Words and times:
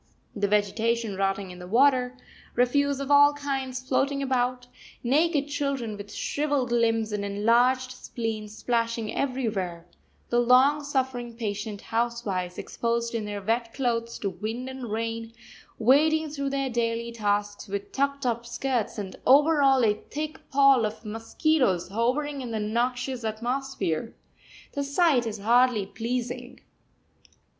The 0.35 0.47
vegetation 0.47 1.15
rotting 1.15 1.51
in 1.51 1.59
the 1.59 1.67
water, 1.67 2.17
refuse 2.55 2.99
of 2.99 3.11
all 3.11 3.33
kinds 3.35 3.87
floating 3.87 4.23
about, 4.23 4.65
naked 5.03 5.47
children 5.47 5.95
with 5.95 6.11
shrivelled 6.11 6.71
limbs 6.71 7.11
and 7.11 7.23
enlarged 7.23 7.91
spleens 7.91 8.57
splashing 8.57 9.13
everywhere, 9.15 9.85
the 10.29 10.39
long 10.39 10.83
suffering 10.83 11.35
patient 11.37 11.81
housewives 11.81 12.57
exposed 12.57 13.13
in 13.13 13.25
their 13.25 13.43
wet 13.43 13.75
clothes 13.75 14.17
to 14.17 14.31
wind 14.31 14.67
and 14.67 14.89
rain, 14.91 15.33
wading 15.77 16.31
through 16.31 16.49
their 16.49 16.71
daily 16.71 17.11
tasks 17.11 17.67
with 17.67 17.91
tucked 17.91 18.25
up 18.25 18.43
skirts, 18.43 18.97
and 18.97 19.17
over 19.27 19.61
all 19.61 19.85
a 19.85 19.93
thick 19.93 20.49
pall 20.49 20.83
of 20.83 21.05
mosquitoes 21.05 21.89
hovering 21.89 22.41
in 22.41 22.49
the 22.49 22.59
noxious 22.59 23.23
atmosphere 23.23 24.15
the 24.73 24.83
sight 24.83 25.27
is 25.27 25.37
hardly 25.37 25.85
pleasing! 25.85 26.59